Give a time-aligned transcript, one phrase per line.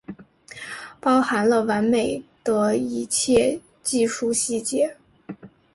[0.99, 4.97] 包含了完美的一切技术细节